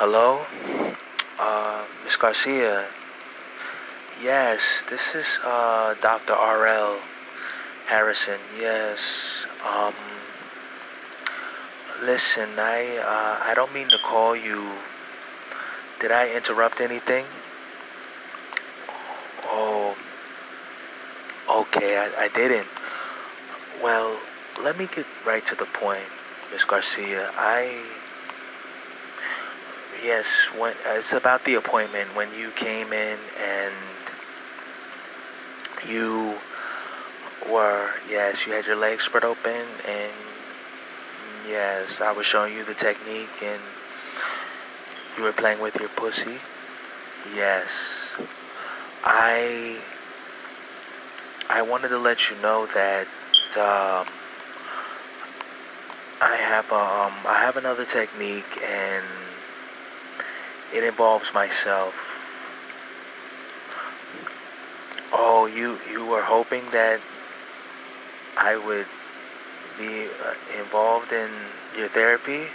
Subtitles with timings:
[0.00, 0.46] Hello?
[1.38, 2.86] Uh, Miss Garcia.
[4.22, 6.32] Yes, this is uh, Dr.
[6.32, 7.00] R.L.
[7.84, 8.40] Harrison.
[8.58, 9.44] Yes.
[9.62, 9.92] Um,
[12.00, 14.78] listen, I uh, I don't mean to call you.
[16.00, 17.26] Did I interrupt anything?
[19.52, 19.94] Oh.
[21.46, 22.72] Okay, I, I didn't.
[23.82, 24.18] Well,
[24.64, 26.08] let me get right to the point,
[26.50, 27.32] Miss Garcia.
[27.36, 27.84] I
[30.02, 33.74] yes, when it's about the appointment when you came in and
[35.88, 36.38] you
[37.48, 40.12] were yes, you had your legs spread open and
[41.46, 43.60] yes, I was showing you the technique and
[45.16, 46.38] you were playing with your pussy.
[47.34, 48.16] Yes.
[49.04, 49.80] I
[51.48, 53.08] I wanted to let you know that
[53.56, 54.06] um,
[56.20, 59.04] I have um, I have another technique and
[60.72, 61.94] it involves myself.
[65.12, 67.00] Oh, you you were hoping that
[68.36, 68.86] I would
[69.76, 71.30] be uh, involved in
[71.76, 72.46] your therapy,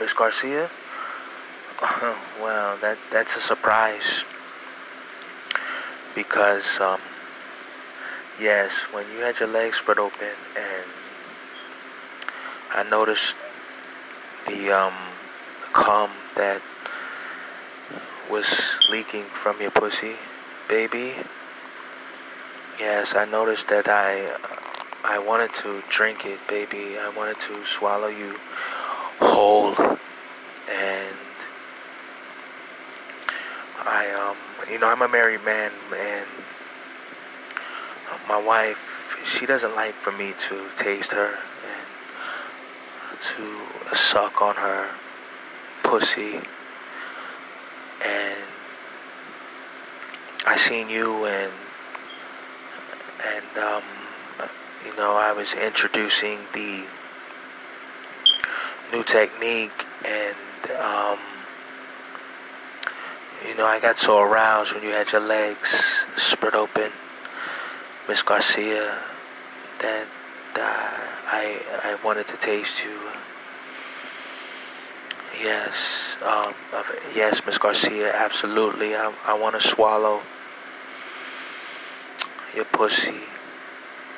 [0.00, 0.70] Miss Garcia?
[2.40, 4.24] well, that that's a surprise
[6.14, 7.00] because um,
[8.40, 10.84] yes, when you had your legs spread open and
[12.70, 13.36] I noticed
[14.48, 14.94] the um,
[15.72, 16.62] cum that
[18.30, 20.16] was leaking from your pussy,
[20.68, 21.14] baby.
[22.78, 24.36] Yes, I noticed that I
[25.04, 26.98] I wanted to drink it, baby.
[26.98, 28.36] I wanted to swallow you
[29.20, 29.74] whole
[30.68, 31.16] and
[33.86, 34.36] I um
[34.70, 36.26] you know, I'm a married man and
[38.28, 41.38] my wife she doesn't like for me to taste her
[41.70, 44.90] and to suck on her
[45.94, 46.40] pussy.
[48.04, 48.44] And
[50.44, 51.52] I seen you and
[53.32, 53.84] and um,
[54.84, 56.84] you know I was introducing the
[58.92, 60.36] new technique and
[60.80, 61.18] um,
[63.46, 65.70] you know I got so aroused when you had your legs
[66.16, 66.90] spread open
[68.08, 68.98] Miss Garcia
[69.78, 70.08] that
[70.56, 70.90] uh,
[71.40, 71.44] I
[71.84, 73.03] I wanted to taste you
[75.40, 76.54] Yes, um,
[77.14, 78.94] yes, Miss Garcia, absolutely.
[78.94, 80.22] I, I want to swallow
[82.54, 83.20] your pussy,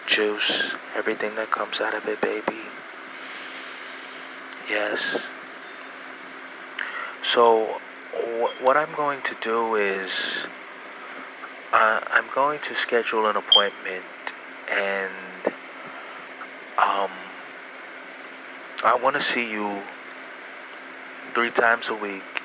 [0.06, 2.60] juice, everything that comes out of it, baby.
[4.68, 5.18] Yes.
[7.22, 7.80] So,
[8.12, 10.46] wh- what I'm going to do is,
[11.72, 14.04] uh, I'm going to schedule an appointment,
[14.70, 15.12] and
[16.78, 17.10] um,
[18.84, 19.82] I want to see you
[21.36, 22.40] three times a week.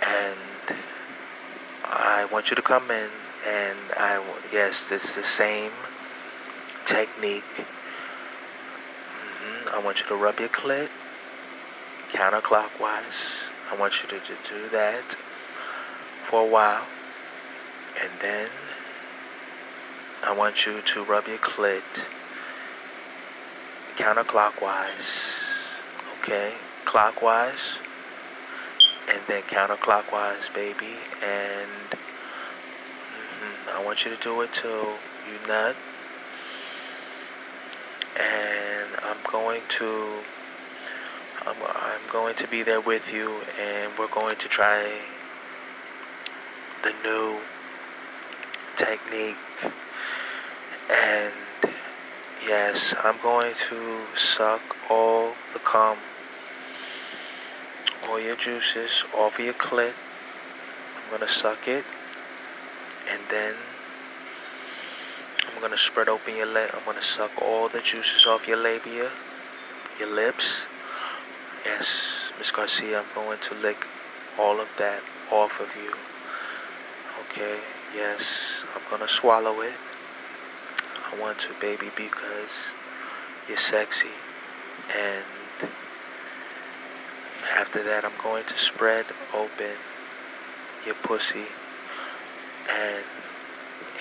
[0.00, 0.38] And
[1.82, 3.10] I want you to come in
[3.44, 4.22] and I,
[4.52, 5.72] yes, it's the same
[6.84, 7.42] technique.
[9.18, 9.74] Mm-hmm.
[9.74, 10.88] I want you to rub your clit
[12.12, 13.48] counterclockwise.
[13.72, 15.16] I want you to, to do that
[16.22, 16.86] for a while.
[18.00, 18.50] And then
[20.22, 21.82] I want you to rub your clit
[23.96, 25.32] counterclockwise.
[26.20, 26.54] Okay?
[26.86, 27.76] Clockwise
[29.10, 30.96] and then counterclockwise, baby.
[31.22, 34.96] And mm-hmm, I want you to do it till
[35.28, 35.76] you nut.
[38.18, 40.22] And I'm going to
[41.46, 45.00] I'm, I'm going to be there with you and we're going to try
[46.82, 47.38] the new
[48.76, 49.36] technique
[50.90, 51.32] and
[52.44, 54.60] yes I'm going to suck
[54.90, 55.98] all the cum
[58.08, 59.92] all your juices off of your clit.
[59.92, 61.84] I'm gonna suck it,
[63.10, 63.54] and then
[65.54, 66.70] I'm gonna spread open your lip.
[66.74, 69.10] I'm gonna suck all the juices off your labia,
[69.98, 70.52] your lips.
[71.64, 73.86] Yes, Miss Garcia, I'm going to lick
[74.38, 75.92] all of that off of you.
[77.28, 77.58] Okay,
[77.94, 79.74] yes, I'm gonna swallow it.
[81.12, 82.50] I want to, baby, because
[83.48, 84.14] you're sexy
[84.94, 85.24] and
[87.54, 89.72] after that, I'm going to spread open
[90.84, 91.46] your pussy
[92.70, 93.04] and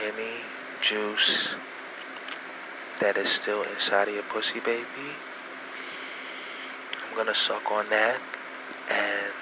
[0.02, 0.42] any
[0.82, 1.56] juice
[3.00, 4.86] that is still inside of your pussy, baby.
[7.10, 8.20] I'm gonna suck on that
[8.90, 9.34] and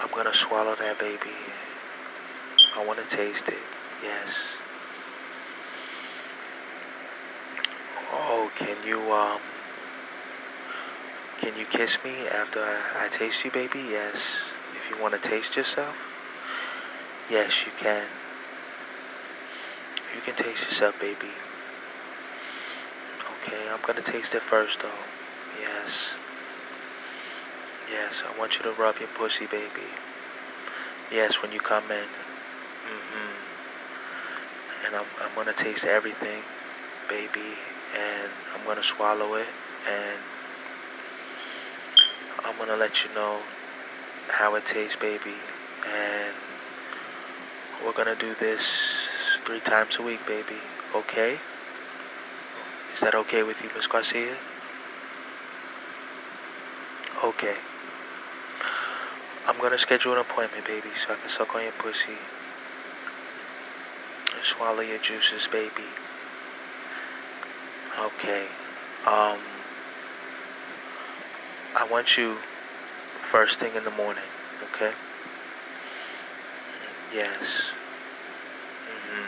[0.00, 1.36] I'm gonna swallow that baby.
[2.76, 3.58] I wanna taste it,
[4.02, 4.30] yes.
[8.12, 9.40] Oh, can you um
[11.42, 13.80] Can you kiss me after I, taste you, baby?
[13.80, 14.14] Yes.
[14.76, 15.96] If you want to taste yourself,
[17.28, 18.06] yes, you can.
[20.14, 21.32] You can taste yourself, baby.
[23.42, 25.02] Okay, I'm gonna taste it first, though.
[25.60, 26.14] Yes.
[27.90, 29.90] Yes, I want you to rub your pussy, baby.
[31.10, 32.06] Yes, when you come in.
[32.86, 33.32] Mm-hmm.
[34.86, 36.44] And I'm, I'm gonna taste everything,
[37.08, 37.58] baby,
[37.98, 39.48] and I'm gonna swallow it,
[39.90, 40.20] and
[42.44, 43.40] I'm gonna let you know
[44.28, 45.34] how it tastes, baby,
[45.86, 46.34] and
[47.84, 48.62] we're gonna do this
[49.44, 50.58] three times a week, baby.
[50.94, 51.38] Okay?
[52.92, 54.36] Is that okay with you, Miss Garcia?
[57.24, 57.54] Okay.
[59.46, 62.18] I'm gonna schedule an appointment, baby, so I can suck on your pussy
[64.34, 65.86] and swallow your juices, baby.
[67.98, 68.46] Okay.
[69.06, 69.38] Um,
[71.82, 72.36] I want you
[73.22, 74.22] first thing in the morning,
[74.72, 74.92] okay?
[77.12, 77.72] Yes.
[78.86, 79.26] hmm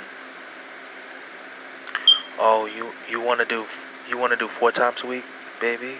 [2.38, 3.66] Oh, you you want to do
[4.08, 5.24] you want to do four times a week,
[5.60, 5.96] baby?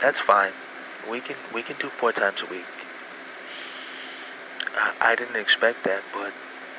[0.00, 0.50] That's fine.
[1.08, 2.74] We can we can do four times a week.
[4.74, 6.32] I, I didn't expect that, but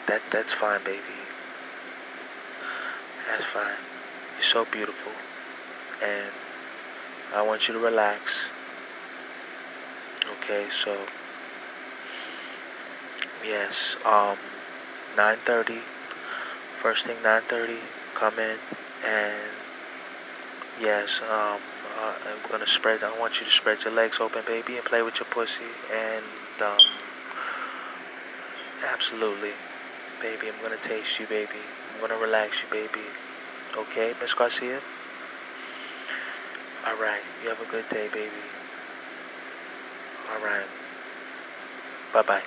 [0.08, 1.20] that that's fine, baby.
[3.30, 3.80] That's fine.
[4.36, 5.14] You're so beautiful,
[6.04, 6.34] and
[7.34, 8.34] I want you to relax.
[10.40, 10.98] Okay, so
[13.44, 14.38] yes, um,
[15.18, 15.82] 9:30.
[16.78, 17.80] First thing, 9:30.
[18.16, 18.58] Come in,
[19.06, 19.52] and
[20.80, 21.60] yes, um,
[22.00, 23.04] uh, I'm gonna spread.
[23.04, 25.72] I want you to spread your legs open, baby, and play with your pussy.
[25.94, 26.26] And
[26.62, 26.80] um,
[28.88, 29.54] absolutely,
[30.22, 31.62] baby, I'm gonna taste you, baby.
[31.94, 33.06] I'm gonna relax you, baby.
[33.76, 34.82] Okay, Miss Garcia.
[36.88, 37.24] All right.
[37.44, 38.48] You have a good day, baby.
[40.32, 40.68] All right.
[42.14, 42.44] Bye bye.